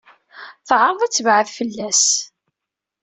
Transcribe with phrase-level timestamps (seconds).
[0.67, 2.03] Teɛreḍ ad tebɛed fell-as.